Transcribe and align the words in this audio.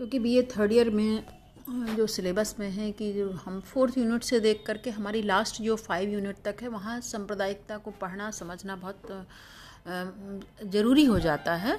क्योंकि 0.00 0.18
बी 0.18 0.34
ए 0.38 0.42
third 0.50 0.72
year 0.72 0.88
में 0.90 1.94
जो 1.96 2.06
सिलेबस 2.06 2.54
में 2.58 2.68
है 2.70 2.90
कि 2.92 3.12
जो 3.12 3.28
हम 3.44 3.60
फोर्थ 3.62 3.96
यूनिट 3.98 4.22
से 4.22 4.38
देख 4.40 4.62
करके 4.66 4.90
हमारी 4.90 5.20
लास्ट 5.22 5.60
जो 5.62 5.74
फाइव 5.76 6.10
यूनिट 6.10 6.36
तक 6.44 6.62
है, 6.62 6.68
वहाँ 6.68 7.00
सांप्रदायिकता 7.00 7.76
को 7.76 7.90
पढ़ना, 7.90 8.30
समझना 8.30 8.76
बहुत 8.76 9.26
ज़रूरी 10.66 11.04
हो 11.04 11.18
जाता 11.18 11.54
है। 11.54 11.76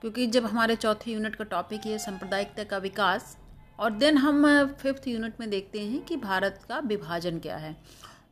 क्योंकि 0.00 0.26
जब 0.26 0.46
हमारे 0.46 0.76
चौथे 0.76 1.12
यूनिट 1.12 1.34
का 1.34 1.44
टॉपिक 1.44 1.86
ये 1.86 1.98
सांप्रदायिकता 1.98 2.64
का 2.64 2.78
विकास, 2.78 3.36
और 3.78 3.92
देन 3.92 4.18
हम 4.18 4.44
फिफ्थ 4.82 5.08
यूनिट 5.08 5.40
में 5.40 5.48
देखते 5.50 5.80
हैं 5.80 6.04
कि 6.04 6.16
भारत 6.16 6.60
का 6.68 6.78
विभाजन 6.78 7.38
क्या 7.38 7.56
है। 7.56 7.76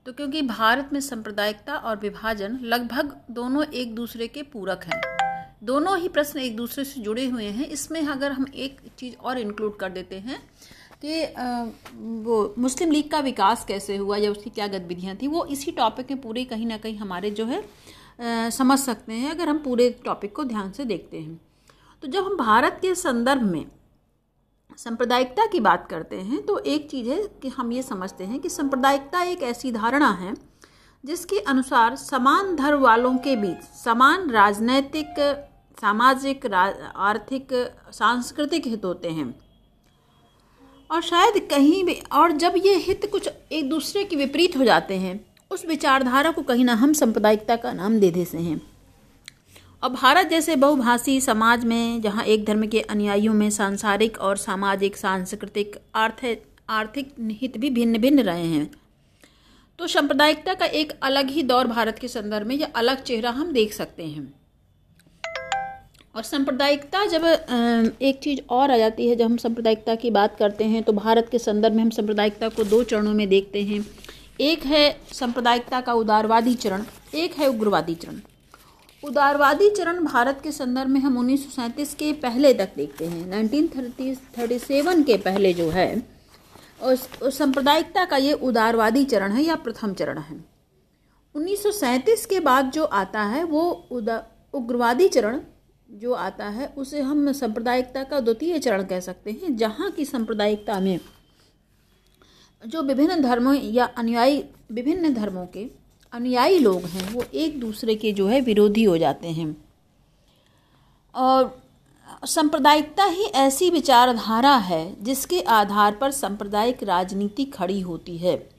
तो 0.07 0.13
क्योंकि 0.13 0.43
भारत 0.43 0.91
में 0.93 1.01
सांप्रदायिकता 1.01 1.77
और 1.77 1.97
विभाजन 1.97 2.61
लगभग 2.65 3.17
दोनों 3.31 3.65
एक 3.65 3.95
दूसरे 3.95 4.29
के 4.29 4.43
पूरक 4.43 4.85
हैं। 4.85 5.20
दोनों 5.63 5.99
ही 5.99 6.09
प्रश्न 6.09 6.39
एक 6.41 6.57
दूसरे 6.57 6.85
से 6.85 7.01
जुड़े 7.01 7.27
हुए 7.27 7.45
हैं। 7.47 7.67
इसमें 7.69 8.01
अगर 8.03 8.33
हम 8.33 8.47
एक 8.57 8.81
चीज़ 8.99 9.17
और 9.17 9.39
इंक्लूड 9.39 9.77
कर 9.77 9.91
देते 9.91 10.19
हैं 10.19 10.39
कि 11.05 11.25
वो 12.25 12.55
मुस्लिम 12.59 12.91
लीग 12.91 13.11
का 13.11 13.19
विकास 13.21 13.65
कैसे 13.65 13.97
हुआ 13.97 14.17
या 14.17 14.31
उसकी 14.31 14.51
क्या 14.51 14.67
गतिविधियाँ 14.69 15.17
थी, 15.17 15.27
वो 15.27 15.45
इसी 15.47 15.73
टॉपिक 15.73 16.11
में 16.11 16.21
पूरे 16.21 16.45
कहीं 16.45 16.67
ना 16.67 16.77
कहीं 16.79 16.97
हमारे 16.99 17.31
जो 17.31 17.47
है 17.47 18.51
समझ 18.51 18.79
सकते 18.79 19.13
हैं, 19.13 19.31
अगर 19.31 19.49
हम 19.49 19.59
पूरे 19.59 19.91
टॉपिक 20.05 20.35
को 20.37 20.45
ध्यान 20.45 20.71
से 20.73 20.85
देखते 20.85 21.19
हैं। 21.19 21.41
तो 22.03 22.09
जब 22.09 22.25
हम 22.25 22.37
भारत 22.37 22.79
के 22.83 22.95
संदर्भ 22.95 23.43
में 23.43 23.65
सांप्रदायिकता 24.79 25.47
की 25.47 25.61
बात 25.61 25.87
करते 25.91 26.17
हैं 26.19 26.45
तो 26.47 26.59
एक 26.59 26.89
चीज़ 26.91 27.09
है 27.09 27.23
कि 27.43 27.49
हम 27.49 27.73
ये 27.73 27.83
समझते 27.83 28.25
हैं 28.25 28.39
कि 28.41 28.49
सांप्रदायिकता 28.49 29.23
एक 29.23 29.43
ऐसी 29.43 29.73
धारणा 29.73 30.11
है, 30.13 30.35
जिसके 31.05 31.39
अनुसार 31.41 31.97
समान 31.97 32.55
धर्म 32.57 32.81
वालों 32.81 33.17
के 33.19 33.37
बीच 33.37 33.63
समान 33.77 34.31
राजनैतिक 34.31 35.15
सामाजिक 35.81 36.47
आर्थिक, 36.47 37.49
सांस्कृतिक 37.93 38.67
हित 38.67 38.85
होते 38.85 39.09
हैं। 39.09 39.35
और 40.91 41.03
शायद 41.03 41.39
कहीं 41.51 41.85
भी, 41.85 41.95
और 42.13 42.33
जब 42.33 42.55
ये 42.57 42.75
हित 42.77 43.09
कुछ 43.13 43.29
एक 43.53 43.69
दूसरे 43.69 44.05
के 44.05 44.17
विपरीत 44.17 44.57
हो 44.57 44.65
जाते 44.65 44.95
हैं, 44.95 45.21
उस 45.51 45.65
विचारधारा 45.67 46.31
को 46.31 46.43
कहीं 46.43 46.65
ना 46.65 46.75
हम 46.75 46.93
सांप्रदायिकता 46.93 47.57
का 47.57 47.73
नाम 47.73 47.99
दे 48.01 48.11
देते 48.11 48.39
हैं। 48.39 48.61
और 49.83 49.89
भारत 49.91 50.27
जैसे 50.27 50.57
बहुभाषी 50.57 51.21
समाज 51.21 51.65
में, 51.65 52.01
जहाँ 52.03 52.25
एक 52.25 52.45
धर्म 52.45 52.67
के 52.67 52.81
अनुयायियों 52.81 53.35
में 53.35 53.49
सांसारिक 53.51 54.19
और 54.19 54.37
सामाजिक, 54.37 54.97
सांस्कृतिक 54.97 55.77
आर्थिक 55.95 56.45
आर्थिक 56.71 57.15
हित 57.33 57.57
भी 57.59 57.71
भिन्न 57.71 57.99
भिन्न 57.99 58.23
रहे 58.23 58.47
हैं 58.47 58.71
तो 59.79 59.87
सांप्रदायिकता 59.87 60.55
का 60.55 60.67
एक 60.67 60.93
अलग 61.03 61.31
ही 61.31 61.43
दौर 61.43 61.67
भारत 61.67 61.99
के 61.99 62.09
संदर्भ 62.09 62.47
में 62.47 62.57
या 62.57 62.69
अलग 62.77 63.03
चेहरा 63.03 63.31
हम 63.31 63.53
देख 63.53 63.73
सकते 63.73 64.05
हैं। 64.05 64.40
और 66.15 66.23
सांप्रदायिकता 66.23 67.05
जब 67.07 67.25
एक 68.03 68.19
चीज़ 68.23 68.41
और 68.51 68.71
आ 68.71 68.77
जाती 68.79 69.09
है, 69.09 69.17
जब 69.17 69.25
हम 69.25 69.37
सांप्रदायिकता 69.37 69.95
की 69.95 70.11
बात 70.11 70.37
करते 70.37 70.65
हैं 70.65 70.83
तो 70.83 70.93
भारत 70.93 71.29
के 71.31 71.39
संदर्भ 71.39 71.75
में 71.75 71.83
हम 71.83 71.91
सांप्रदायिकता 71.91 72.49
को 72.49 72.65
दो 72.65 72.83
चरणों 72.85 73.13
में 73.15 73.29
देखते 73.29 73.63
हैं। 73.63 73.85
एक 74.41 74.65
है 74.67 74.97
सांप्रदायिकता 75.13 75.81
का 75.81 75.93
उदारवादी 75.95 76.55
चरण, 76.55 76.85
एक 77.15 77.35
है 77.35 77.49
उग्रवादी 77.49 77.95
चरण। 77.95 78.19
उदारवादी 79.03 79.69
चरण 79.71 80.05
भारत 80.05 80.41
के 80.43 80.53
संदर्भ 80.53 80.89
में 80.89 81.01
हम 81.01 81.19
उन्नीस 81.19 81.45
सौ 81.45 81.51
सैंतीस 81.53 81.95
के 81.95 82.13
पहले 82.23 82.53
तक 82.55 82.73
देखते 82.77 83.07
हैं, 83.07 83.27
नाइनटीन 83.27 83.69
थर्टी 83.69 84.59
सेवन 84.59 85.03
के 85.03 85.17
पहले 85.19 85.53
जो 85.53 85.69
है 85.71 86.03
उस 86.83 87.39
सांप्रदायिकता 87.39 88.05
का 88.05 88.17
ये 88.17 88.33
उदारवादी 88.33 89.05
चरण 89.05 89.33
है 89.33 89.43
या 89.43 89.55
प्रथम 89.59 89.95
चरण 89.95 90.19
है। 90.19 90.37
उन्नीस 91.35 91.63
सौ 91.63 91.71
सैंतीस 91.71 92.27
के 92.27 92.41
बाद 92.41 92.71
जो 92.71 92.85
आता 92.85 93.23
है, 93.23 93.45
वो 93.45 93.89
उदा, 93.91 94.23
उग्रवादी 94.55 95.09
चरण 95.09 95.41
जो 95.93 96.13
आता 96.13 96.49
है, 96.49 96.67
उसे 96.67 97.01
हम 97.01 97.33
सांप्रदायिकता 97.33 98.05
का 98.05 98.21
द्वितीय 98.21 98.59
चरण 98.59 98.85
कह 98.85 99.01
सकते 99.01 99.31
हैं, 99.31 99.57
जहाँ 99.57 99.91
की 99.91 100.05
सांप्रदायिकता 100.05 100.81
में 100.81 101.01
जो 102.67 102.83
विभिन्न 102.83 103.23
धर्मों 103.23 103.55
या 103.55 103.85
अनुयायी, 103.85 104.45
विभिन्न 104.73 105.15
धर्मों 105.15 105.47
के 105.47 105.71
अनुयायी 106.13 106.59
लोग 106.59 106.83
हैं, 106.83 107.15
वो 107.15 107.25
एक 107.35 107.61
दूसरे 107.61 107.95
के 107.95 108.13
जो 108.13 108.29
है 108.29 108.41
विरोधी 108.41 108.85
हो 108.85 108.99
जाते 108.99 109.29
हैं। 109.29 109.65
और 111.15 111.63
सांप्रदायिकता 112.25 113.05
ही 113.05 113.25
ऐसी 113.25 113.71
विचारधारा 113.71 114.57
है, 114.57 115.05
जिसके 115.05 115.41
आधार 115.41 115.95
पर 115.95 116.11
सांप्रदायिक 116.11 116.83
राजनीति 116.83 117.45
खड़ी 117.45 117.81
होती 117.81 118.19
है। 118.19 118.51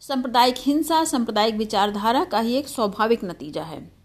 सांप्रदायिक 0.00 0.54
हिंसा, 0.58 1.04
सांप्रदायिक 1.04 1.54
विचारधारा 1.54 2.24
का 2.24 2.40
ही 2.40 2.54
एक 2.54 2.68
स्वाभाविक 2.68 3.24
नतीजा 3.24 3.62
है। 3.62 3.99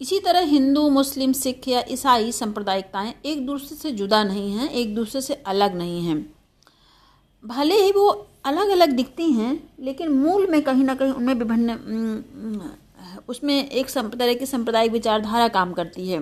इसी 0.00 0.18
तरह 0.20 0.40
हिंदू, 0.40 0.88
मुस्लिम, 0.90 1.32
सिख 1.32 1.68
या 1.68 1.84
ईसाई 1.88 2.32
सांप्रदायिकताएँ 2.32 3.14
एक 3.26 3.46
दूसरे 3.46 3.76
से 3.76 3.90
जुदा 3.92 4.22
नहीं 4.24 4.50
हैं, 4.52 4.68
एक 4.70 4.94
दूसरे 4.94 5.20
से 5.20 5.34
अलग 5.34 5.74
नहीं 5.74 6.00
हैं। 6.06 6.18
भले 7.44 7.74
ही 7.74 7.92
वो 7.92 8.08
अलग 8.44 8.68
अलग 8.68 8.90
दिखती 8.90 9.30
हैं, 9.32 9.74
लेकिन 9.80 10.08
मूल 10.08 10.46
में 10.46 10.62
कहीं 10.62 10.84
ना 10.84 10.94
कहीं 10.94 11.12
उनमें 11.12 11.34
विभिन्न 11.34 12.70
उसमें 13.28 13.54
एक 13.70 13.90
तरह 13.90 14.34
की 14.34 14.46
सांप्रदायिक 14.46 14.92
विचारधारा 14.92 15.48
काम 15.48 15.72
करती 15.72 16.08
है। 16.08 16.18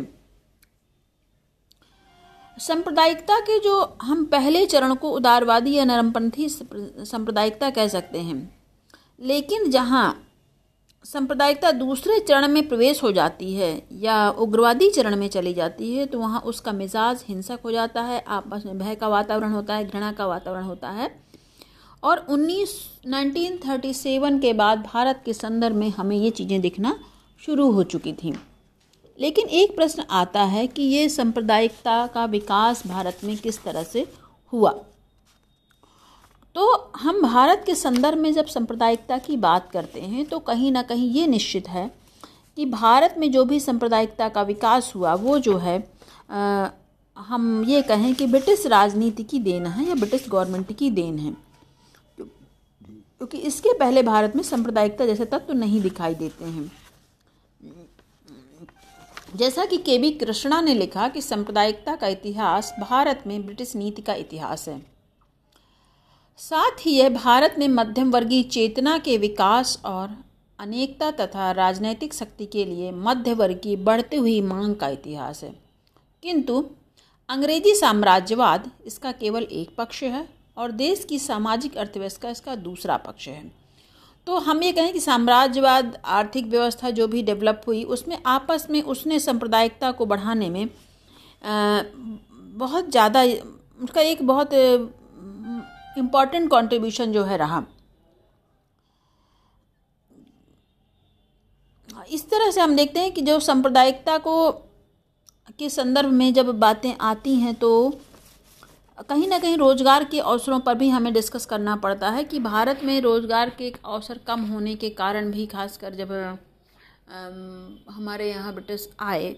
सांप्रदायिकता 2.59 3.39
के 3.41 3.59
जो 3.61 3.97
हम 4.03 4.25
पहले 4.25 4.67
चरण 4.67 4.95
को 4.95 5.11
उदारवादी 5.11 5.73
या 5.73 5.85
नरमपंथी 5.85 6.49
सांप्रदायिकता 6.49 7.71
कह 7.71 7.89
सकते 7.89 8.19
हैं। 8.19 8.39
लेकिन 9.21 9.71
जहाँ 9.71 10.07
सांप्रदायिकता 11.05 11.71
दूसरे 11.71 12.19
चरण 12.19 12.49
में 12.49 12.67
प्रवेश 12.69 13.03
हो 13.03 13.11
जाती 13.13 13.53
है 13.55 13.71
या 13.93 14.29
उग्रवादी 14.31 14.89
चरण 14.91 15.17
में 15.17 15.27
चली 15.29 15.53
जाती 15.55 15.93
है 15.95 16.07
तो 16.07 16.19
वहाँ 16.19 16.41
उसका 16.41 16.73
मिजाज 16.73 17.25
हिंसक 17.29 17.59
हो 17.65 17.73
जाता 17.73 18.03
है, 18.03 18.23
आपस 18.29 18.63
में 18.67 18.79
भय 18.79 18.95
का 18.95 19.09
वातावरण 19.09 19.53
होता 19.53 19.75
है, 19.75 19.89
घृणा 19.89 20.13
का 20.13 20.27
वातावरण 20.27 20.63
होता 20.63 20.91
है। 20.91 21.11
और 22.03 22.25
19 22.29 22.73
1937 23.07 24.41
के 24.41 24.53
बाद 24.53 24.83
भारत 24.85 25.23
के 25.25 25.33
संदर्भ 25.33 25.77
में 25.77 25.89
हमें 25.91 26.17
ये 26.17 26.31
चीज़ें 26.31 26.61
दिखना 26.61 26.97
शुरू 27.43 27.71
हो 27.71 27.83
चुकी 27.83 28.13
थी। 28.13 28.35
लेकिन 29.19 29.49
एक 29.49 29.77
प्रश्न 29.77 30.05
आता 30.11 30.43
है 30.45 30.67
कि 30.67 30.83
ये 30.83 31.09
सांप्रदायिकता 31.09 32.07
का 32.07 32.25
विकास 32.25 32.87
भारत 32.87 33.21
में 33.25 33.37
किस 33.37 33.63
तरह 33.65 33.83
से 33.83 34.07
हुआ? 34.53 34.75
तो 36.57 36.93
हम 36.97 37.21
भारत 37.23 37.63
के 37.67 37.75
संदर्भ 37.75 38.19
में 38.19 38.33
जब 38.33 38.47
सांप्रदायिकता 38.47 39.19
की 39.19 39.37
बात 39.37 39.71
करते 39.71 40.01
हैं 40.01 40.25
तो 40.25 40.39
कहीं 40.39 40.71
ना 40.73 40.83
कहीं 40.83 41.11
ये 41.11 41.27
निश्चित 41.27 41.69
है 41.69 41.91
कि 42.57 42.67
भारत 42.67 43.15
में 43.19 43.31
जो 43.33 43.45
भी 43.45 43.61
सांप्रदायिकता 43.61 44.29
का 44.29 44.43
विकास 44.43 44.93
हुआ 44.95 45.15
वो 45.15 45.39
जो 45.39 45.57
है 45.59 45.79
आ, 46.31 46.69
हम 47.17 47.65
ये 47.65 47.83
कहें 47.83 48.15
कि 48.15 48.27
ब्रिटिश 48.27 48.67
राजनीति 48.67 49.25
की 49.25 49.39
देन 49.39 49.67
है 49.67 49.89
या 49.89 49.95
ब्रिटिश 49.95 50.29
गवर्नमेंट 50.29 50.73
की 50.77 50.91
देन 50.91 51.19
है। 51.19 51.33
क्योंकि 52.19 53.39
इसके 53.39 53.73
पहले 53.79 54.03
भारत 54.03 54.37
में 54.37 54.43
सांप्रदायिकता 54.43 55.07
जैसे 55.07 55.25
तत्व 55.25 55.47
तो 55.47 55.53
नहीं 55.53 55.81
दिखाई 55.81 56.15
देते 56.15 56.45
हैं। 56.45 56.71
जैसा 59.37 59.65
कि 59.65 59.77
के 59.77 59.99
बी 59.99 60.11
कृष्णा 60.11 60.61
ने 60.61 60.75
लिखा 60.75 61.09
कि 61.09 61.21
सांप्रदायिकता 61.21 61.97
का 61.97 62.07
इतिहास 62.07 62.75
भारत 62.81 63.23
में 63.27 63.45
ब्रिटिश 63.47 63.77
नीति 63.77 64.03
का 64.03 64.15
इतिहास 64.15 64.69
है। 64.69 64.94
साथ 66.39 66.81
ही 66.81 66.93
यह 66.93 67.09
भारत 67.09 67.55
में 67.59 67.67
मध्यम 67.69 68.11
वर्गीय 68.11 68.43
चेतना 68.43 68.97
के 68.99 69.17
विकास 69.19 69.79
और 69.85 70.17
अनेकता 70.59 71.11
तथा 71.11 71.51
राजनैतिक 71.53 72.15
शक्ति 72.15 72.47
के 72.47 72.65
लिए 72.65 72.91
मध्य 72.93 73.35
वर्ग 73.35 73.61
की 73.63 73.77
बढ़ती 73.79 74.17
हुई 74.17 74.41
मांग 74.43 74.75
का 74.77 74.89
इतिहास 74.89 75.43
है। 75.45 75.53
किंतु 76.23 76.65
अंग्रेज़ी 77.29 77.75
साम्राज्यवाद 77.75 78.71
इसका 78.87 79.13
केवल 79.13 79.43
एक 79.43 79.75
पक्ष 79.79 80.03
है 80.03 80.27
और 80.57 80.71
देश 80.73 81.05
की 81.05 81.19
सामाजिक 81.19 81.77
अर्थव्यवस्था 81.77 82.31
इसका 82.31 82.55
दूसरा 82.57 82.97
पक्ष 82.97 83.29
है। 83.29 83.43
तो 84.27 84.39
हम 84.39 84.63
ये 84.63 84.73
कहें 84.73 84.93
कि 84.93 85.01
साम्राज्यवाद, 85.01 85.97
आर्थिक 85.97 86.47
व्यवस्था 86.47 86.91
जो 86.91 87.07
भी 87.09 87.23
डेवलप 87.23 87.63
हुई, 87.67 87.83
उसमें 87.85 88.17
आपस 88.27 88.67
में 88.71 88.81
उसने 88.83 89.19
सांप्रदायिकता 89.21 89.91
को 89.93 90.07
बढ़ाने 90.07 90.51
में 90.51 90.69
बहुत 91.45 92.91
ज़्यादा, 92.91 93.23
उसका 93.81 94.01
एक 94.03 94.23
बहुत 94.23 94.55
इंपॉर्टेंट 95.97 96.51
कंट्रीब्यूशन 96.51 97.13
जो 97.13 97.25
है 97.25 97.37
रहा। 97.39 97.63
इस 102.11 102.29
तरह 102.31 102.51
से 102.51 102.61
हम 102.61 102.75
देखते 102.77 103.01
हैं 103.01 103.13
कि 103.13 103.23
जो 103.23 103.39
सांप्रदायिकता 103.41 104.17
को 104.21 104.51
के 105.59 105.69
संदर्भ 105.71 106.11
में 106.13 106.33
जब 106.35 106.49
बातें 106.61 106.95
आती 107.03 107.35
हैं 107.37 107.55
तो 107.57 107.71
कहीं 109.01 109.27
ना 109.29 109.39
कहीं 109.39 109.57
रोज़गार 109.57 110.05
के 110.05 110.21
अवसरों 110.21 110.59
पर 110.61 110.75
भी 110.75 110.89
हमें 110.89 111.13
डिस्कस 111.13 111.47
करना 111.47 111.75
पड़ता 111.79 112.11
है 112.11 112.25
कि 112.25 112.39
भारत 112.41 112.81
में 112.85 113.01
रोज़गार 113.01 113.51
के 113.51 113.73
अवसर 113.85 114.19
कम 114.27 114.41
होने 114.45 114.75
के 114.77 114.91
कारण 114.93 115.31
भी 115.31 115.47
खासकर 115.47 115.95
जब 115.95 116.13
हमारे 117.91 118.29
यहाँ 118.31 118.53
ब्रिटिश 118.55 118.89
आए 119.03 119.33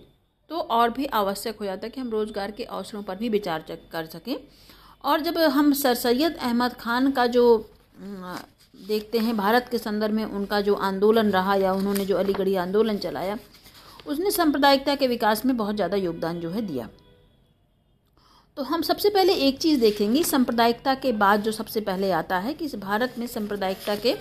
तो 0.51 0.59
और 0.59 0.91
भी 0.91 1.07
आवश्यक 1.15 1.59
हो 1.59 1.65
जाता 1.65 1.87
है 1.87 1.91
कि 1.91 2.01
हम 2.01 2.11
रोज़गार 2.11 2.51
के 2.51 2.65
अवसरों 2.65 3.03
पर 3.03 3.17
भी 3.17 3.29
विचार 3.29 3.65
कर 3.93 4.07
सकें। 4.07 4.37
और 5.05 5.21
जब 5.21 5.39
हम 5.39 5.73
सर 5.75 5.95
सैयद 5.97 6.37
अहमद 6.37 6.73
ख़ान 6.75 7.11
का 7.11 7.27
जो 7.29 7.45
देखते 8.75 9.19
हैं 9.19 9.37
भारत 9.37 9.69
के 9.71 9.79
संदर्भ 9.79 10.15
में 10.15 10.25
उनका 10.25 10.61
जो 10.61 10.75
आंदोलन 10.85 11.31
रहा 11.31 11.55
या 11.57 11.73
उन्होंने 11.73 12.05
जो 12.07 12.17
अलीगढ़ी 12.17 12.55
आंदोलन 12.57 12.99
चलाया, 12.99 13.39
उसने 14.07 14.31
सांप्रदायिकता 14.31 14.95
के 14.95 15.07
विकास 15.07 15.45
में 15.47 15.57
बहुत 15.57 15.75
ज़्यादा 15.77 15.97
योगदान 15.97 16.41
जो 16.41 16.51
है 16.51 16.63
दिया। 16.63 16.89
तो 18.57 18.63
हम 18.63 18.83
सबसे 18.83 19.11
पहले 19.11 19.33
एक 19.47 19.59
चीज़ 19.59 19.81
देखेंगे, 19.81 20.23
सांप्रदायिकता 20.25 20.95
के 20.95 21.13
बाद 21.15 21.43
जो 21.43 21.53
सबसे 21.53 21.81
पहले 21.83 22.11
आता 22.13 22.39
है 22.39 22.55
कि 22.55 22.69
भारत 22.77 23.15
में 23.19 23.27
सांप्रदायिकता 23.27 23.97
के 23.97 24.17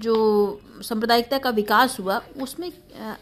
जो 0.00 0.60
सांप्रदायिकता 0.82 1.38
का 1.38 1.50
विकास 1.52 1.98
हुआ, 2.00 2.20
उसमें 2.42 2.70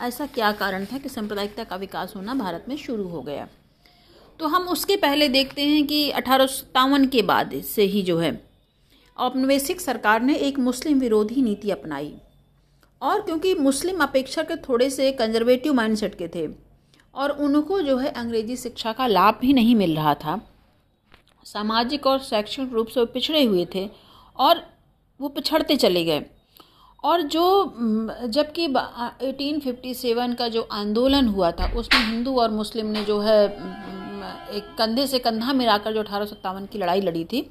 ऐसा 0.02 0.26
क्या 0.28 0.52
कारण 0.54 0.84
था 0.84 0.98
कि 0.98 1.08
सांप्रदायिकता 1.08 1.64
का 1.64 1.76
विकास 1.76 2.12
होना 2.16 2.34
भारत 2.34 2.64
में 2.68 2.76
शुरू 2.78 3.08
हो 3.08 3.22
गया? 3.22 3.48
तो 4.40 4.46
हम 4.46 4.68
उसके 4.68 4.96
पहले 4.96 5.28
देखते 5.28 5.62
हैं 5.62 5.86
कि 5.86 6.10
अठारह 6.10 6.46
सौ 6.46 6.54
सत्तावन 6.54 7.06
के 7.06 7.22
बाद 7.22 7.50
से 7.64 7.82
ही 7.84 8.02
जो 8.02 8.18
है, 8.18 8.30
औपनिवेशिक 9.16 9.80
सरकार 9.80 10.22
ने 10.22 10.34
एक 10.36 10.58
मुस्लिम 10.58 11.00
विरोधी 11.00 11.42
नीति 11.42 11.70
अपनाई। 11.70 12.12
और 13.02 13.20
क्योंकि 13.20 13.54
मुस्लिम 13.54 14.00
अपेक्षा 14.02 14.42
के 14.42 14.56
थोड़े 14.58 14.88
से 14.90 15.10
कंजर्वेटिव 15.12 15.74
माइंडसेट 15.74 16.14
के 16.14 16.28
थे, 16.28 16.46
और 17.14 17.30
उनको 17.30 17.80
जो 17.82 17.96
है 17.96 18.10
अंग्रेज़ी 18.12 18.56
शिक्षा 18.56 18.92
का 18.92 19.06
लाभ 19.06 19.38
भी 19.40 19.52
नहीं 19.52 19.74
मिल 19.74 19.94
रहा 19.96 20.14
था, 20.14 20.40
सामाजिक 21.46 22.06
और 22.06 22.18
शैक्षणिक 22.20 22.72
रूप 22.72 22.86
से 22.86 23.00
वो 23.00 23.06
पिछड़े 23.06 23.44
हुए 23.44 23.66
थे 23.74 23.88
और 24.36 24.62
वो 25.20 25.28
पिछड़ते 25.28 25.76
चले 25.76 26.04
गए। 26.04 26.24
और 27.04 27.22
जो 27.22 27.74
जबकि 28.26 28.66
1857 28.68 30.34
का 30.34 30.48
जो 30.48 30.68
आंदोलन 30.72 31.28
हुआ 31.28 31.50
था, 31.50 31.72
उसमें 31.72 32.04
हिंदू 32.06 32.36
और 32.36 32.50
मुस्लिम 32.50 32.86
ने 32.86 33.04
जो 33.04 33.18
है 33.20 33.99
एक 34.50 34.74
कंधे 34.78 35.06
से 35.06 35.18
कंधा 35.18 35.52
मिलाकर 35.52 35.92
जो 35.92 36.00
अठारह 36.00 36.24
सौ 36.24 36.34
सत्तावन 36.34 36.66
की 36.66 36.78
लड़ाई 36.78 37.00
लड़ी 37.00 37.24
थी, 37.24 37.50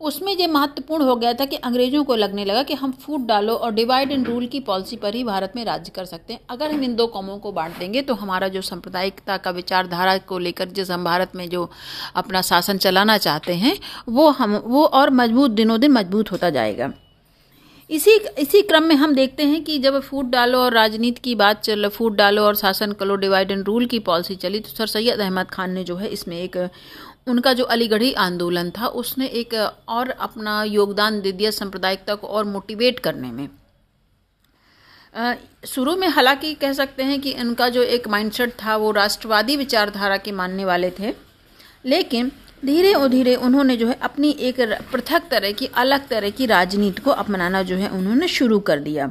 उसमें 0.00 0.32
ये 0.32 0.46
महत्वपूर्ण 0.46 1.04
हो 1.04 1.14
गया 1.16 1.32
था 1.34 1.44
कि 1.44 1.56
अंग्रेज़ों 1.58 2.02
को 2.04 2.14
लगने 2.14 2.44
लगा 2.44 2.62
कि 2.62 2.74
हम 2.74 2.92
फूट 3.00 3.20
डालो 3.26 3.54
और 3.54 3.72
डिवाइड 3.74 4.12
एंड 4.12 4.28
रूल 4.28 4.46
की 4.46 4.60
पॉलिसी 4.60 4.96
पर 4.96 5.14
ही 5.14 5.22
भारत 5.24 5.52
में 5.56 5.64
राज्य 5.64 5.92
कर 5.94 6.04
सकते 6.04 6.32
हैं। 6.32 6.40
अगर 6.50 6.70
हम 6.70 6.82
इन 6.84 6.94
दो 6.96 7.06
कौमों 7.06 7.38
को 7.38 7.52
बांट 7.52 7.78
देंगे 7.78 8.02
तो 8.02 8.14
हमारा 8.14 8.48
जो 8.48 8.62
सांप्रदायिकता 8.62 9.36
का 9.36 9.50
विचारधारा 9.50 10.16
को 10.18 10.38
लेकर 10.38 10.68
जिस 10.68 10.90
हम 10.90 11.04
भारत 11.04 11.34
में 11.36 11.48
जो 11.48 11.68
अपना 12.16 12.42
शासन 12.42 12.78
चलाना 12.78 13.18
चाहते 13.18 13.54
हैं, 13.54 13.76
वो 14.08 14.28
हम, 14.30 14.56
वो 14.56 14.84
और 14.84 15.10
मज़बूत, 15.12 15.50
दिनों 15.50 15.80
दिन 15.80 15.92
मज़बूत 15.92 16.32
होता 16.32 16.50
जाएगा। 16.50 16.92
इसी 17.90 18.10
इसी 18.38 18.60
क्रम 18.62 18.82
में 18.82 18.94
हम 18.94 19.14
देखते 19.14 19.42
हैं 19.42 19.62
कि 19.64 19.78
जब 19.78 19.98
फूट 20.00 20.26
डालो 20.26 20.58
और 20.58 20.72
राजनीति 20.72 21.20
की 21.24 21.34
बात 21.34 21.60
चल, 21.60 21.88
फूट 21.88 22.14
डालो 22.14 22.42
और 22.42 22.56
शासन 22.56 22.92
करो 22.92 23.14
डिवाइड 23.16 23.50
एंड 23.50 23.64
रूल 23.66 23.86
की 23.86 23.98
पॉलिसी 23.98 24.34
चली 24.36 24.60
तो 24.60 24.68
सर 24.68 24.86
सैयद 24.86 25.20
अहमद 25.20 25.50
खान 25.50 25.70
ने 25.70 25.84
जो 25.84 25.96
है 25.96 26.08
इसमें 26.08 26.36
एक, 26.38 26.56
उनका 27.28 27.52
जो 27.52 27.64
अलीगढ़ी 27.66 28.12
आंदोलन 28.14 28.70
था, 28.70 28.86
उसने 28.86 29.26
एक 29.26 29.54
और 29.88 30.10
अपना 30.10 30.62
योगदान 30.64 31.20
दे 31.20 31.32
दिया 31.32 31.50
सांप्रदायिकता 31.50 32.14
को 32.14 32.26
और 32.26 32.44
मोटिवेट 32.44 32.98
करने 32.98 33.30
में। 33.32 33.48
शुरू 35.66 35.96
में 35.96 36.08
हालाँकि 36.08 36.52
कह 36.54 36.72
सकते 36.72 37.02
हैं 37.02 37.20
कि 37.20 37.32
उनका 37.40 37.68
जो 37.68 37.82
एक 37.82 38.08
माइंडसेट 38.08 38.52
था, 38.62 38.76
वो 38.76 38.90
राष्ट्रवादी 38.90 39.56
विचारधारा 39.56 40.16
के 40.16 40.32
मानने 40.32 40.64
वाले 40.64 40.90
थे, 40.90 41.14
लेकिन 41.86 42.30
धीरे 42.64 42.92
और 42.92 43.08
धीरे 43.08 43.34
उन्होंने 43.34 43.76
जो 43.76 43.88
है 43.88 43.98
अपनी 44.02 44.30
एक 44.30 44.60
पृथक 44.92 45.28
तरह 45.30 45.52
की, 45.52 45.66
अलग 45.66 46.08
तरह 46.08 46.30
की 46.30 46.46
राजनीति 46.46 47.02
को 47.02 47.10
अपनाना 47.10 47.62
जो 47.62 47.76
है 47.76 47.88
उन्होंने 47.88 48.28
शुरू 48.28 48.58
कर 48.60 48.80
दिया। 48.80 49.10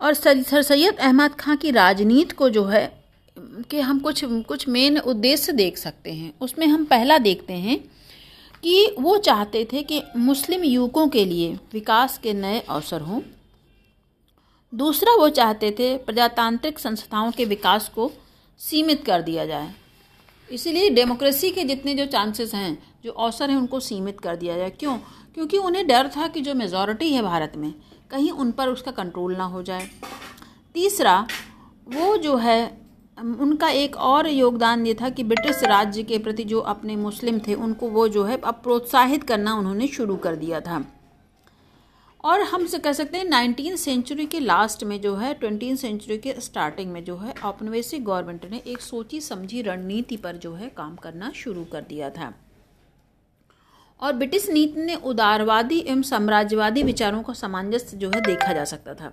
और 0.00 0.14
सर 0.14 0.62
सैयद 0.62 0.96
अहमद 0.96 1.34
खां 1.34 1.56
की 1.56 1.70
राजनीति 1.70 2.34
को 2.34 2.48
जो 2.50 2.64
है, 2.64 3.02
कि 3.70 3.80
हम 3.80 3.98
कुछ 3.98 4.24
कुछ 4.24 4.68
मेन 4.68 4.98
उद्देश्य 4.98 5.52
देख 5.52 5.76
सकते 5.78 6.12
हैं। 6.12 6.32
उसमें 6.40 6.66
हम 6.66 6.84
पहला 6.84 7.18
देखते 7.18 7.52
हैं 7.52 7.78
कि 8.62 8.94
वो 8.98 9.16
चाहते 9.18 9.64
थे 9.72 9.82
कि 9.82 10.02
मुस्लिम 10.16 10.64
युवकों 10.64 11.06
के 11.08 11.24
लिए 11.24 11.54
विकास 11.72 12.18
के 12.18 12.32
नए 12.32 12.60
अवसर 12.60 13.00
हों। 13.00 13.20
दूसरा, 14.72 15.14
वो 15.14 15.28
चाहते 15.28 15.70
थे 15.70 15.96
प्रजातांत्रिक 15.98 16.78
संस्थाओं 16.78 17.30
के 17.30 17.44
विकास 17.44 17.88
को 17.88 18.10
सीमित 18.58 19.04
कर 19.04 19.22
दिया 19.22 19.46
जाए। 19.46 19.74
इसीलिए 20.52 20.90
डेमोक्रेसी 20.90 21.50
के 21.50 21.64
जितने 21.64 21.94
जो 21.94 22.06
चांसेस 22.06 22.54
हैं, 22.54 22.82
जो 23.04 23.12
अवसर 23.12 23.50
हैं, 23.50 23.56
उनको 23.56 23.80
सीमित 23.80 24.20
कर 24.20 24.36
दिया 24.36 24.56
जाए। 24.56 24.70
क्यों? 24.70 24.98
क्योंकि 25.34 25.58
उन्हें 25.58 25.86
डर 25.86 26.08
था 26.08 26.28
कि 26.28 26.40
जो 26.40 26.54
मेजॉरिटी 26.54 27.12
है 27.12 27.22
भारत 27.22 27.52
में, 27.56 27.74
कहीं 28.10 28.30
उन 28.30 28.50
पर 28.50 28.68
उसका 28.68 28.90
कंट्रोल 28.90 29.36
ना 29.36 29.44
हो 29.44 29.62
जाए। 29.62 29.88
तीसरा, 30.74 31.26
वो 31.94 32.16
जो 32.16 32.36
है, 32.36 32.82
उनका 33.40 33.68
एक 33.68 33.96
और 33.96 34.28
योगदान 34.28 34.86
ये 34.86 34.94
था 34.94 35.08
कि 35.08 35.24
ब्रिटिश 35.24 35.62
राज्य 35.64 36.02
के 36.02 36.18
प्रति 36.18 36.44
जो 36.44 36.60
अपने 36.60 36.96
मुस्लिम 36.96 37.38
थे, 37.38 37.54
उनको 37.54 37.88
वो 37.88 38.08
जो 38.08 38.24
है 38.24 38.36
अब 38.36 38.54
प्रोत्साहित 38.54 39.22
करना 39.22 39.54
उन्होंने 39.54 39.86
शुरू 39.86 40.16
कर 40.16 40.36
दिया 40.36 40.60
था। 40.60 41.01
और 42.24 42.40
हम 42.40 42.66
से 42.66 42.78
कह 42.78 42.92
सकते 42.92 43.18
हैं 43.18 43.24
नाइनटीन 43.24 43.76
सेंचुरी 43.76 44.26
के 44.26 44.40
लास्ट 44.40 44.84
में 44.84 45.00
जो 45.00 45.16
है 45.16 45.34
ट्वेंटी 45.34 45.76
सेंचुरी 45.76 46.18
के 46.18 46.34
स्टार्टिंग 46.38 46.92
में 46.92 47.04
जो 47.04 47.16
है, 47.16 47.34
औपनिवेशिक 47.44 48.04
गवर्नमेंट 48.04 48.44
ने 48.44 48.62
एक 48.66 48.80
सोची 48.80 49.20
समझी 49.20 49.62
रणनीति 49.62 50.16
पर 50.16 50.36
जो 50.36 50.54
है 50.54 50.68
काम 50.68 50.96
करना 50.96 51.32
शुरू 51.34 51.64
कर 51.64 51.80
दिया 51.80 52.10
था। 52.10 52.34
और 54.00 54.12
ब्रिटिश 54.12 54.50
नीति 54.50 54.80
ने 54.80 54.94
उदारवादी 54.94 55.78
एवं 55.78 56.02
साम्राज्यवादी 56.02 56.82
विचारों 56.82 57.22
का 57.22 57.32
सामंजस्य 57.32 57.96
जो 57.96 58.10
है 58.10 58.20
देखा 58.20 58.52
जा 58.52 58.64
सकता 58.64 58.94
था। 58.94 59.12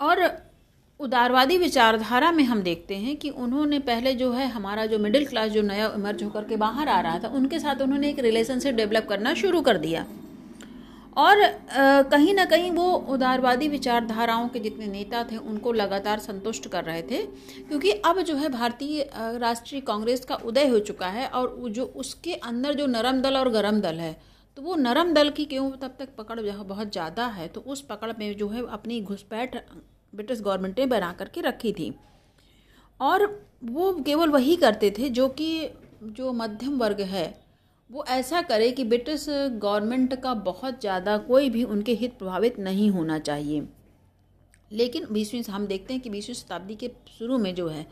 और 0.00 0.38
उदारवादी 1.00 1.56
विचारधारा 1.56 2.32
में 2.32 2.44
हम 2.44 2.62
देखते 2.62 2.96
हैं 2.96 3.16
कि 3.16 3.30
उन्होंने 3.30 3.78
पहले 3.78 4.14
जो 4.14 4.32
है, 4.32 4.48
हमारा 4.48 4.86
जो 4.86 4.98
मिडिल 4.98 5.26
क्लास 5.26 5.50
जो 5.50 5.62
नया 5.62 5.92
इमर्ज 5.94 6.22
होकर 6.22 6.44
के 6.44 6.56
बाहर 6.56 6.88
आ 6.88 7.00
रहा 7.00 7.18
था, 7.18 7.28
उनके 7.28 7.58
साथ 7.58 7.76
उन्होंने 7.82 8.08
एक 8.08 8.18
रिलेशनशिप 8.18 8.74
डेवलप 8.74 9.06
करना 9.08 9.34
शुरू 9.34 9.60
कर 9.60 9.76
दिया। 9.76 10.06
और 11.16 11.40
कहीं 12.10 12.34
ना 12.34 12.44
कहीं 12.44 12.70
वो 12.70 12.92
उदारवादी 13.08 13.68
विचारधाराओं 13.68 14.48
के 14.48 14.58
जितने 14.58 14.86
नेता 14.86 15.22
थे, 15.24 15.36
उनको 15.36 15.72
लगातार 15.72 16.18
संतुष्ट 16.18 16.68
कर 16.68 16.84
रहे 16.84 17.02
थे, 17.02 17.22
क्योंकि 17.62 17.90
अब 17.90 18.20
जो 18.20 18.36
है 18.36 18.48
भारतीय 18.48 19.10
राष्ट्रीय 19.14 19.80
कांग्रेस 19.80 20.24
का 20.24 20.34
उदय 20.34 20.68
हो 20.68 20.78
चुका 20.80 21.08
है 21.08 21.28
और 21.28 21.68
जो 21.70 21.84
उसके 21.84 22.34
अंदर 22.34 22.74
जो 22.74 22.86
नरम 22.86 23.20
दल 23.20 23.36
और 23.36 23.48
गरम 23.48 23.80
दल 23.80 24.00
है 24.00 24.16
तो 24.56 24.62
वो 24.62 24.74
नरम 24.76 25.12
दल 25.14 25.30
की 25.30 25.44
क्यों 25.44 25.70
तब 25.72 25.94
तक 25.98 26.08
पकड़ 26.18 26.40
बहुत 26.40 26.92
ज़्यादा 26.92 27.26
है 27.26 27.48
तो 27.48 27.60
उस 27.60 27.80
पकड़ 27.80 28.12
में 28.18 28.36
जो 28.36 28.48
है 28.48 28.66
अपनी 28.70 29.00
घुसपैठ 29.00 29.56
ब्रिटिश 30.12 30.40
गवर्नमेंट 30.40 30.78
ने 30.78 30.86
बना 30.86 31.12
करके 31.12 31.40
रखी 31.40 31.72
थी। 31.72 31.92
और 33.00 33.24
वो 33.64 33.92
केवल 34.06 34.30
वही 34.30 34.56
करते 34.56 34.90
थे 34.90 35.08
जो 35.08 35.28
कि, 35.28 35.68
जो 36.02 36.32
मध्यम 36.32 36.78
वर्ग 36.78 37.00
है 37.00 37.41
वो 37.92 38.04
ऐसा 38.10 38.40
करे 38.42 38.70
कि 38.70 38.84
ब्रिटिश 38.84 39.26
गवर्नमेंट 39.28 40.14
का 40.22 40.32
बहुत 40.44 40.80
ज़्यादा 40.80 41.16
कोई 41.20 41.50
भी 41.50 41.64
उनके 41.64 41.92
हित 41.94 42.12
प्रभावित 42.18 42.58
नहीं 42.60 42.88
होना 42.90 43.18
चाहिए। 43.20 43.66
लेकिन 44.70 45.06
बीसवीं 45.12 45.42
हम 45.44 45.66
देखते 45.66 45.92
हैं 45.94 46.02
कि 46.02 46.10
बीसवीं 46.10 46.34
शताब्दी 46.34 46.74
के 46.74 46.90
शुरू 47.10 47.38
में 47.38 47.54
जो 47.54 47.68
है, 47.68 47.86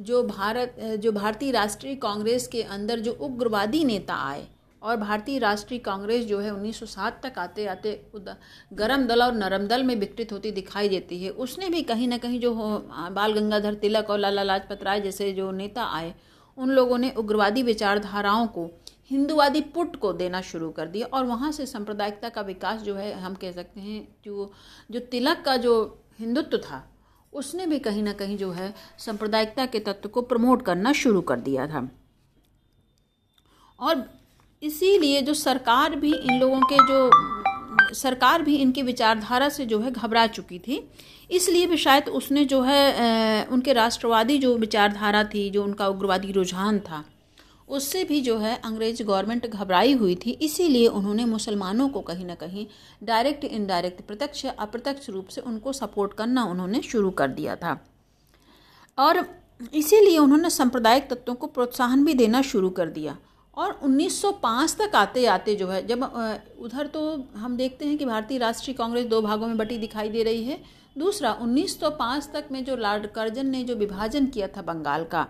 जो 0.00 0.22
भारत, 0.22 0.76
जो 0.98 1.12
भारतीय 1.12 1.50
राष्ट्रीय 1.50 1.94
कांग्रेस 1.96 2.46
के 2.46 2.62
अंदर 2.62 3.00
जो 3.00 3.12
उग्रवादी 3.12 3.84
नेता 3.84 4.14
आए 4.24 4.46
और 4.82 4.96
भारतीय 4.96 5.38
राष्ट्रीय 5.38 5.80
कांग्रेस 5.80 6.24
जो 6.26 6.38
है 6.40 6.52
1907 6.52 7.20
तक 7.22 7.38
आते 7.38 7.66
आते 7.66 8.00
गरम 8.72 9.06
दल 9.06 9.22
और 9.22 9.34
नरम 9.34 9.66
दल 9.66 9.84
में 9.84 9.94
विकसित 9.96 10.32
होती 10.32 10.50
दिखाई 10.52 10.88
देती 10.88 11.22
है। 11.24 11.30
उसने 11.30 11.68
भी 11.68 11.82
कहीं 11.84 12.08
ना 12.08 12.18
कहीं 12.18 12.40
जो 12.40 12.54
बाल 12.54 13.32
गंगाधर 13.32 13.74
तिलक 13.76 14.10
और 14.10 14.18
लाला 14.18 14.42
लाजपत 14.42 14.82
राय 14.82 15.00
जैसे 15.00 15.32
जो 15.32 15.50
नेता 15.52 15.84
आए, 15.86 16.14
उन 16.58 16.70
लोगों 16.70 16.98
ने 16.98 17.10
उग्रवादी 17.18 17.62
विचारधाराओं 17.62 18.46
को 18.46 18.70
हिंदुवादी 19.10 19.60
पुट 19.74 19.96
को 19.96 20.12
देना 20.12 20.40
शुरू 20.40 20.70
कर 20.70 20.88
दिया 20.88 21.06
और 21.06 21.24
वहाँ 21.24 21.50
से 21.52 21.66
सांप्रदायिकता 21.66 22.28
का 22.28 22.40
विकास 22.40 22.80
जो 22.80 22.94
है, 22.94 23.12
हम 23.12 23.34
कह 23.34 23.52
सकते 23.52 23.80
हैं, 23.80 24.08
जो 24.24 24.52
जो 24.90 25.00
तिलक 25.00 25.42
का 25.44 25.56
जो 25.56 25.74
हिंदुत्व 26.20 26.58
था, 26.58 26.88
उसने 27.32 27.66
भी 27.66 27.78
कहीं 27.78 28.02
ना 28.02 28.12
कहीं 28.12 28.36
जो 28.38 28.50
है, 28.50 28.72
सांप्रदायिकता 28.98 29.66
के 29.66 29.78
तत्व 29.80 30.08
को 30.08 30.22
प्रमोट 30.22 30.62
करना 30.62 30.92
शुरू 30.92 31.20
कर 31.20 31.40
दिया 31.40 31.66
था। 31.66 31.88
और 33.80 34.04
इसीलिए 34.62 35.22
जो 35.22 35.34
सरकार 35.34 35.94
भी 35.96 36.14
इन 36.14 36.38
लोगों 36.40 36.60
के 36.62 36.76
जो, 36.76 37.94
सरकार 37.94 38.42
भी 38.42 38.56
इनकी 38.56 38.82
विचारधारा 38.82 39.48
से 39.48 39.66
जो 39.66 39.80
है 39.80 39.90
घबरा 39.90 40.26
चुकी 40.26 40.58
थी, 40.58 40.88
इसलिए 41.30 41.66
भी 41.66 41.76
शायद 41.76 42.08
उसने 42.08 42.44
जो 42.44 42.60
है 42.62 43.44
उनके 43.46 43.72
राष्ट्रवादी 43.72 44.38
जो 44.38 44.56
विचारधारा 44.58 45.24
थी, 45.24 45.48
जो 45.50 45.64
उनका 45.64 45.88
उग्रवादी 45.88 46.32
रुझान 46.32 46.78
था 46.80 47.04
उससे 47.72 48.04
भी 48.04 48.20
जो 48.20 48.36
है 48.38 48.54
अंग्रेज़ 48.64 49.02
गवर्नमेंट 49.02 49.46
घबराई 49.46 49.92
हुई 49.92 50.14
थी, 50.14 50.30
इसीलिए 50.30 50.86
उन्होंने 50.88 51.24
मुसलमानों 51.24 51.88
को 51.88 52.00
कहीं 52.00 52.26
ना 52.26 52.34
कहीं 52.34 52.66
डायरेक्ट 53.02 53.44
इनडायरेक्ट 53.44 54.02
प्रत्यक्ष, 54.06 54.44
अप्रत्यक्ष 54.46 55.08
रूप 55.10 55.28
से 55.28 55.40
उनको 55.40 55.72
सपोर्ट 55.72 56.12
करना 56.12 56.44
उन्होंने 56.44 56.80
शुरू 56.82 57.10
कर 57.10 57.28
दिया 57.28 57.56
था। 57.56 57.80
और 58.98 59.24
इसीलिए 59.74 60.18
उन्होंने 60.18 60.50
सांप्रदायिक 60.50 61.08
तत्वों 61.10 61.34
को 61.34 61.46
प्रोत्साहन 61.46 62.04
भी 62.04 62.14
देना 62.14 62.42
शुरू 62.42 62.70
कर 62.70 62.88
दिया। 62.88 63.16
और 63.56 63.78
1905 63.82 64.76
तक 64.78 64.96
आते 64.96 65.26
आते 65.26 65.54
जो 65.54 65.68
है, 65.68 65.86
जब 65.86 66.02
उधर 66.60 66.86
तो 66.86 67.00
हम 67.36 67.56
देखते 67.56 67.84
हैं 67.84 67.98
कि 67.98 68.04
भारतीय 68.04 68.38
राष्ट्रीय 68.38 68.74
कांग्रेस 68.74 69.06
दो 69.06 69.20
भागों 69.22 69.46
में 69.46 69.56
बटी 69.56 69.78
दिखाई 69.78 70.08
दे 70.08 70.22
रही 70.22 70.44
है। 70.44 70.58
दूसरा 70.98 71.32
1905 71.42 72.32
तक 72.32 72.48
में 72.52 72.64
जो 72.64 72.76
लॉर्ड 72.76 73.06
कर्जन 73.06 73.46
ने 73.46 73.62
जो 73.64 73.74
विभाजन 73.76 74.26
किया 74.26 74.48
था 74.48 74.62
बंगाल 74.62 75.04
का 75.04 75.26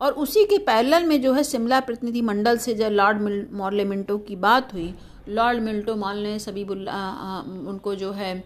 और 0.00 0.12
उसी 0.12 0.44
के 0.44 0.58
पैरेलल 0.58 1.04
में 1.04 1.20
जो 1.22 1.32
है 1.32 1.42
शिमला 1.44 1.80
प्रतिनिधि 1.80 2.20
मंडल 2.22 2.58
से 2.58 2.74
जब 2.74 2.90
लॉर्ड 2.90 3.52
मॉर्ले 3.52 3.84
मिंटो 3.84 4.18
की 4.18 4.36
बात 4.36 4.72
हुई, 4.72 4.94
लॉर्ड 5.28 5.60
मिल्टो 5.60 5.94
मॉल 5.96 6.16
ने 6.16 6.38
सबीबुल्ला 6.38 6.98
उनको 7.68 7.94
जो 7.94 8.12
है 8.12 8.38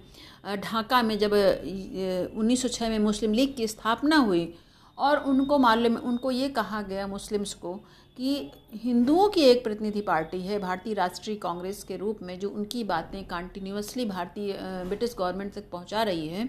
ढाका 0.56 1.02
में 1.02 1.18
जब 1.18 1.30
1906 1.30 2.88
में 2.88 2.98
मुस्लिम 2.98 3.32
लीग 3.32 3.56
की 3.56 3.66
स्थापना 3.66 4.16
हुई 4.16 4.54
और 4.98 5.18
उनको 5.18 5.58
मालूम 5.58 5.96
उनको 5.96 6.30
ये 6.30 6.48
कहा 6.48 6.82
गया 6.82 7.06
मुस्लिम्स 7.06 7.54
को 7.54 7.74
कि 8.16 8.50
हिंदुओं 8.74 9.28
की 9.28 9.40
एक 9.40 9.62
प्रतिनिधि 9.64 10.00
पार्टी 10.00 10.40
है, 10.40 10.58
भारतीय 10.58 10.94
राष्ट्रीय 10.94 11.36
कांग्रेस 11.36 11.84
के 11.84 11.96
रूप 11.96 12.18
में 12.22 12.38
जो 12.38 12.48
उनकी 12.48 12.84
बातें 12.84 13.24
कंटिन्यूसली 13.24 14.04
भारतीय 14.04 14.58
ब्रिटिश 14.60 15.14
गवर्नमेंट 15.18 15.52
तक 15.54 15.70
पहुँचा 15.72 16.02
रही 16.02 16.28
है 16.28 16.48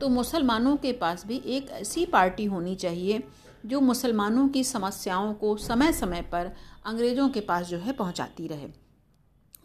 तो 0.00 0.08
मुसलमानों 0.08 0.76
के 0.76 0.92
पास 0.92 1.26
भी 1.26 1.42
एक 1.46 1.70
ऐसी 1.70 2.06
पार्टी 2.06 2.44
होनी 2.44 2.74
चाहिए 2.74 3.22
जो 3.66 3.80
मुसलमानों 3.80 4.48
की 4.48 4.64
समस्याओं 4.64 5.32
को 5.34 5.56
समय 5.58 5.92
समय 5.92 6.22
पर 6.32 6.52
अंग्रेज़ों 6.86 7.28
के 7.28 7.40
पास 7.40 7.66
जो 7.66 7.78
है 7.78 7.92
पहुंचाती 7.92 8.46
रहे। 8.46 8.68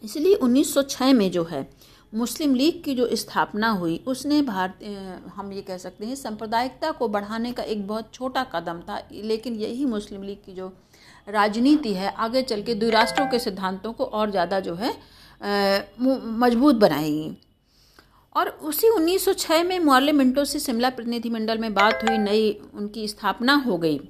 इसलिए 0.02 0.34
1906 0.34 1.12
में 1.12 1.30
जो 1.30 1.44
है, 1.44 1.68
मुस्लिम 2.12 2.54
लीग 2.54 2.82
की 2.84 2.94
जो 2.94 3.08
स्थापना 3.16 3.70
हुई, 3.70 3.96
उसने 4.06 4.40
भारत 4.42 4.78
हम 5.34 5.52
ये 5.52 5.62
कह 5.62 5.76
सकते 5.78 6.06
हैं, 6.06 6.14
सांप्रदायिकता 6.14 6.90
को 6.90 7.08
बढ़ाने 7.08 7.52
का 7.52 7.62
एक 7.64 7.86
बहुत 7.86 8.10
छोटा 8.14 8.44
कदम 8.54 8.80
था, 8.80 9.02
लेकिन 9.12 9.54
यही 9.56 9.84
मुस्लिम 9.86 10.22
लीग 10.22 10.38
की 10.44 10.52
जो 10.52 10.72
राजनीति 11.28 11.92
है, 11.94 12.08
आगे 12.08 12.42
चल 12.42 12.62
के 12.62 12.74
द्विराष्ट्रों 12.74 13.26
के 13.26 13.38
सिद्धांतों 13.38 13.92
को 13.92 14.04
और 14.04 14.30
ज़्यादा 14.30 14.60
जो 14.60 14.74
है 14.74 14.92
मज़बूत 16.00 16.74
बनाएगी। 16.76 17.36
और 18.36 18.48
उसी 18.48 18.88
1906 18.88 19.64
में 19.64 19.78
मौर्य 19.78 20.12
मिंटो 20.12 20.44
से 20.44 20.58
शिमला 20.58 20.90
प्रतिनिधिमंडल 20.90 21.58
में 21.58 21.74
बात 21.74 22.04
हुई, 22.04 22.18
नई 22.18 22.60
उनकी 22.74 23.08
स्थापना 23.08 23.54
हो 23.54 23.78
गई। 23.78 24.00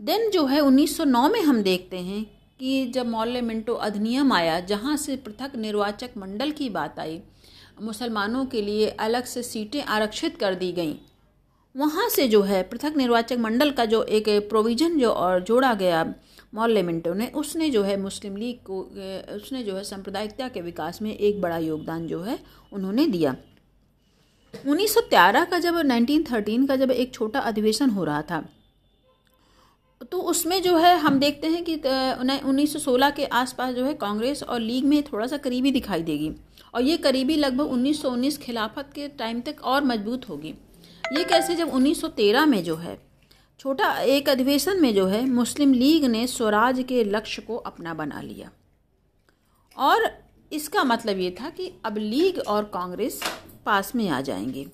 देन 0.00 0.30
जो 0.30 0.46
है 0.46 0.60
1909 0.60 1.28
में 1.32 1.40
हम 1.42 1.62
देखते 1.62 1.96
हैं 1.96 2.24
कि 2.58 2.86
जब 2.86 3.06
मौल्य 3.06 3.40
मिंटो 3.40 3.74
अधिनियम 3.74 4.32
आया, 4.32 4.60
जहाँ 4.60 4.96
से 4.96 5.16
पृथक 5.16 5.56
निर्वाचक 5.56 6.10
मंडल 6.16 6.50
की 6.50 6.68
बात 6.70 6.98
आई, 6.98 7.20
मुसलमानों 7.82 8.44
के 8.46 8.62
लिए 8.62 8.88
अलग 8.88 9.24
से 9.24 9.42
सीटें 9.42 9.82
आरक्षित 9.82 10.36
कर 10.36 10.54
दी 10.54 10.72
गईं। 10.72 10.94
वहाँ 11.74 12.08
से 12.08 12.26
जो 12.28 12.40
है 12.42 12.62
पृथक 12.62 12.96
निर्वाचक 12.96 13.38
मंडल 13.38 13.70
का 13.70 13.84
जो 13.84 14.02
एक 14.04 14.28
प्रोविज़न 14.48 14.98
जो 14.98 15.10
और 15.10 15.40
जोड़ा 15.42 15.72
गया 15.74 16.04
मौल्य 16.54 16.82
ने, 16.82 17.26
उसने 17.26 17.68
जो 17.70 17.82
है 17.82 17.96
मुस्लिम 17.96 18.36
लीग 18.36 18.58
को 18.64 18.80
उसने 19.36 19.62
जो 19.62 19.76
है 19.76 19.84
सांप्रदायिकता 19.84 20.48
के 20.48 20.60
विकास 20.60 21.00
में 21.02 21.10
एक 21.10 21.40
बड़ा 21.40 21.58
योगदान 21.58 22.06
जो 22.06 22.20
है 22.22 22.38
उन्होंने 22.72 23.06
दिया। 23.06 23.34
1913 24.54 25.44
का 25.44 25.58
जब 25.58 25.76
1913 25.76 26.66
का 26.68 26.76
जब 26.76 26.90
एक 26.90 27.14
छोटा 27.14 27.40
अधिवेशन 27.40 27.90
हो 27.90 28.04
रहा 28.04 28.22
था 28.22 28.44
तो 30.10 30.18
उसमें 30.30 30.60
जो 30.62 30.76
है 30.76 30.96
हम 30.98 31.18
देखते 31.18 31.46
हैं 31.46 31.62
कि 31.64 31.74
उन्नीस 31.76 32.72
सौ 32.72 32.78
सोलह 32.78 33.10
के 33.10 33.24
आसपास 33.34 33.74
जो 33.74 33.84
है 33.84 33.94
कांग्रेस 33.94 34.42
और 34.42 34.60
लीग 34.60 34.84
में 34.84 35.02
थोड़ा 35.02 35.26
सा 35.26 35.36
करीबी 35.38 35.70
दिखाई 35.72 36.02
देगी 36.02 36.30
और 36.74 36.82
ये 36.82 36.96
करीबी 36.98 37.36
लगभग 37.36 37.72
1919 37.72 38.36
खिलाफत 38.38 38.90
के 38.94 39.08
टाइम 39.18 39.40
तक 39.40 39.62
और 39.64 39.84
मज़बूत 39.84 40.28
होगी। 40.28 40.54
ये 41.12 41.24
कैसे 41.24 41.54
जब 41.54 41.68
1913 41.68 42.46
में 42.46 42.64
जो 42.64 42.76
है, 42.76 42.98
छोटा 43.58 43.98
एक 44.00 44.28
अधिवेशन 44.28 44.82
में 44.82 44.94
जो 44.94 45.06
है, 45.06 45.30
मुस्लिम 45.30 45.72
लीग 45.72 46.04
ने 46.04 46.26
स्वराज 46.26 46.84
के 46.88 47.04
लक्ष्य 47.04 47.42
को 47.42 47.56
अपना 47.56 47.94
बना 47.94 48.20
लिया। 48.20 48.50
और 49.76 50.18
इसका 50.52 50.84
मतलब 50.84 51.18
ये 51.18 51.30
था 51.40 51.50
कि 51.50 51.72
अब 51.84 51.98
लीग 51.98 52.38
और 52.38 52.64
कांग्रेस 52.64 53.20
पास 53.66 53.94
में 53.94 54.08
आ 54.08 54.20
जाएँगे। 54.20 54.66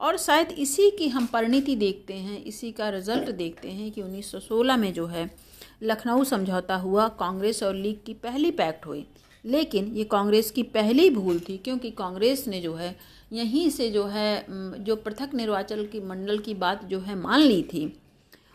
और 0.00 0.16
शायद 0.16 0.52
इसी 0.52 0.90
की 0.90 1.08
हम 1.08 1.26
परिणति 1.26 1.76
देखते 1.76 2.14
हैं, 2.14 2.44
इसी 2.44 2.72
का 2.72 2.88
रिज़ल्ट 2.88 3.30
देखते 3.30 3.70
हैं 3.70 3.90
कि 3.90 4.02
1916 4.02 4.76
में 4.76 4.92
जो 4.92 5.06
है, 5.06 5.34
लखनऊ 5.82 6.24
समझौता 6.24 6.76
हुआ, 6.76 7.08
कांग्रेस 7.08 7.62
और 7.62 7.74
लीग 7.74 7.98
की 8.06 8.14
पहली 8.14 8.50
पैक्ट 8.50 8.86
हुई। 8.86 9.06
लेकिन 9.44 9.84
ये 9.84 10.04
कांग्रेस 10.04 10.50
की 10.50 10.62
पहली 10.62 11.10
भूल 11.10 11.40
थी, 11.40 11.56
क्योंकि 11.58 11.90
कांग्रेस 11.90 12.48
ने 12.48 12.60
जो 12.60 12.74
है 12.74 13.21
यहीं 13.32 13.68
से 13.70 13.88
जो 13.90 14.04
है 14.06 14.46
जो 14.84 14.96
पृथक 14.96 15.34
निर्वाचन 15.34 15.84
की 15.84 16.00
मंडल 16.00 16.38
की 16.38 16.54
बात 16.54 16.84
जो 16.84 16.98
है 17.00 17.14
मान 17.14 17.40
ली 17.40 17.62
थी 17.62 18.00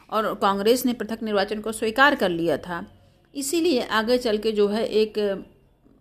और 0.10 0.34
कांग्रेस 0.36 0.86
ने 0.86 0.94
पृथक 0.94 1.24
निर्वाचन 1.24 1.62
को 1.62 1.72
स्वीकार 1.72 2.16
कर 2.16 2.30
लिया 2.30 2.58
था। 2.58 2.86
इसीलिए 3.36 3.82
आगे 3.82 4.18
चल 4.18 4.38
के 4.38 4.52
जो 4.52 4.68
है 4.68 4.86
एक, 4.86 5.18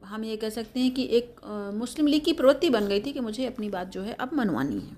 हम 0.05 0.25
ये 0.25 0.37
कह 0.37 0.49
सकते 0.49 0.81
हैं 0.81 0.91
कि 0.95 1.09
एक 1.13 1.37
मुस्लिम 1.75 2.07
लीग 2.07 2.25
की 2.25 2.33
प्रवृत्ति 2.33 2.71
बन 2.71 2.87
गई 2.87 3.01
थी 3.01 3.13
कि 3.13 3.21
मुझे 3.21 3.47
अपनी 3.47 3.69
बात 3.69 3.89
जो 3.89 4.03
है 4.03 4.13
अब 4.13 4.35
मनवानी 4.35 4.75
है। 4.75 4.97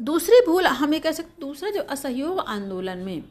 दूसरी 0.00 0.40
भूल, 0.46 0.66
हम 0.66 0.94
ये 0.94 1.00
कह 1.00 1.12
सकते 1.12 1.40
दूसरा 1.40 1.70
जो 1.70 1.82
असहयोग 1.82 2.38
आंदोलन 2.38 2.98
में 2.98 3.22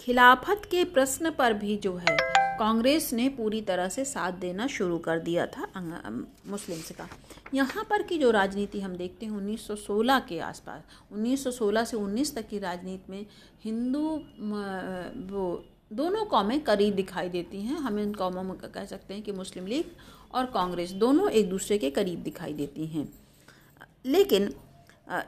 खिलाफत 0.00 0.62
के 0.70 0.84
प्रश्न 0.84 1.30
पर 1.30 1.52
भी 1.52 1.76
जो 1.76 1.96
है 1.96 2.16
कांग्रेस 2.58 3.12
ने 3.12 3.28
पूरी 3.28 3.60
तरह 3.62 3.88
से 3.88 4.04
साथ 4.04 4.32
देना 4.40 4.66
शुरू 4.66 4.98
कर 4.98 5.18
दिया 5.18 5.46
था 5.46 5.66
मुस्लिम्स 6.46 6.90
का 6.90 7.08
यहाँ 7.54 7.84
पर 7.90 8.02
की 8.02 8.18
जो 8.18 8.30
राजनीति 8.30 8.80
हम 8.80 8.96
देखते 8.96 9.26
हैं 9.26 9.32
1916 9.32 10.20
के 10.28 10.38
आसपास 10.40 10.82
1916 11.12 11.84
से 11.84 11.96
19 11.96 12.34
तक 12.34 12.48
की 12.48 12.58
राजनीति 12.58 13.12
में 13.12 13.26
हिंदू 13.64 14.00
वो, 15.28 15.64
दोनों 15.92 16.24
कौमें 16.24 16.60
करीब 16.60 16.94
दिखाई 16.94 17.28
देती 17.28 17.60
हैं। 17.62 17.76
हम 17.76 17.98
इन 17.98 18.12
कौमों 18.14 18.42
में 18.42 18.56
कह 18.56 18.84
सकते 18.84 19.14
हैं 19.14 19.22
कि 19.22 19.32
मुस्लिम 19.32 19.66
लीग 19.66 19.84
और 20.34 20.46
कांग्रेस 20.46 20.90
दोनों 20.96 21.30
एक 21.30 21.48
दूसरे 21.50 21.78
के 21.78 21.90
करीब 21.90 22.22
दिखाई 22.22 22.52
देती 22.52 22.86
हैं। 22.86 23.08
लेकिन 24.06 24.52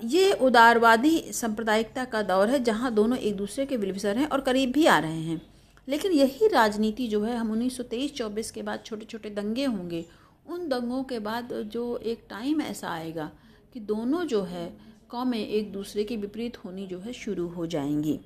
ये 0.05 0.33
उदारवादी 0.33 1.19
सांप्रदायिकता 1.33 2.05
का 2.05 2.23
दौर 2.23 2.49
है, 2.49 2.63
जहाँ 2.65 2.93
दोनों 2.95 3.19
एक 3.19 3.37
दूसरे 3.37 3.67
के 3.67 3.77
विलविसर 3.77 4.19
हैं 4.19 4.29
और 4.29 4.41
करीब 4.41 4.73
भी 4.73 4.87
आ 4.87 4.99
रहे 4.99 5.21
हैं। 5.21 5.41
लेकिन 5.89 6.13
यही 6.13 6.49
राजनीति 6.49 7.09
जो 7.09 7.23
है, 7.23 7.37
हम 7.37 7.53
उन्नीस 7.53 7.77
सौ 7.77 7.83
तेईस 7.83 8.15
चौबीस 8.15 8.51
के 8.51 8.63
बाद 8.63 8.83
छोटे 8.87 9.05
छोटे 9.05 9.31
दंगे 9.31 9.65
होंगे। 9.65 10.05
उन 10.47 10.69
दंगों 10.69 11.05
के 11.05 11.19
बाद 11.19 11.53
जो 11.53 11.97
एक 11.97 12.27
टाइम 12.31 12.61
ऐसा 12.61 12.89
आएगा 12.89 13.33
कि 13.73 13.81
दोनों 13.81 14.25
जो 14.25 14.43
है, 14.43 14.77
कौमें 15.09 15.49
एक 15.49 15.73
दूसरे 15.73 16.05
के 16.05 16.17
विपरीत 16.17 16.65
होनी 16.65 16.87
जो 16.87 16.99
है, 16.99 17.13
शुरू 17.13 17.49
हो 17.49 17.67
जाएँगी। 17.67 18.21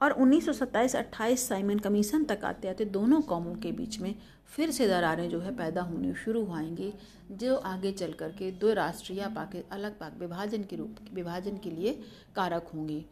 और 0.00 0.12
1927-28 0.12 1.38
साइमन 1.38 1.78
कमीशन 1.78 2.24
तक 2.24 2.44
आते 2.44 2.68
आते 2.68 2.84
दोनों 2.84 3.20
कौमों 3.22 3.54
के 3.54 3.72
बीच 3.72 3.98
में 4.00 4.14
फिर 4.46 4.70
से 4.70 4.86
दरारें 4.88 5.28
जो 5.30 5.40
है 5.40 5.54
पैदा 5.56 5.82
होनी 5.82 6.14
शुरू 6.14 6.44
होएँगी 6.44 6.92
जो 7.32 7.56
आगे 7.56 7.92
चल 7.92 8.12
कर 8.12 8.32
के 8.32 8.50
दो 8.50 8.72
राष्ट्रीय 8.72 9.26
पाकि, 9.26 9.62
अलग 9.72 9.98
पाक 9.98 10.16
विभाजन 10.20 10.62
के 10.62 10.76
रूप, 10.76 10.96
विभाजन 11.14 11.56
के 11.56 11.70
लिए 11.70 11.92
कारक 12.36 12.70
होंगी। 12.74 13.04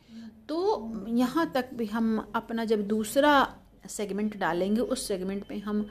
तो 0.49 1.07
यहाँ 1.09 1.51
तक 1.55 1.71
भी 1.75 1.87
हम 1.87 2.19
अपना 2.35 2.65
जब 2.65 2.87
दूसरा 2.89 3.33
सेगमेंट 3.89 4.37
डालेंगे, 4.37 4.81
उस 4.81 5.07
सेगमेंट 5.09 5.45
में 5.51 5.61
हम 5.61 5.87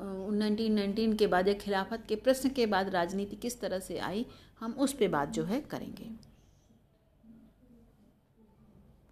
नाइनटीन 0.00 0.72
नाइनटीन 0.72 1.12
के 1.16 1.26
बाद 1.26 1.48
या 1.48 1.54
खिलाफत 1.54 2.04
के 2.08 2.16
प्रश्न 2.16 2.48
के 2.48 2.66
बाद 2.66 2.88
राजनीति 2.88 3.36
किस 3.36 3.60
तरह 3.60 3.78
से 3.78 3.98
आई, 3.98 4.26
हम 4.60 4.72
उस 4.72 4.92
पर 4.92 5.08
बात 5.08 5.30
जो 5.30 5.44
है 5.44 5.60
करेंगे। 5.60 6.10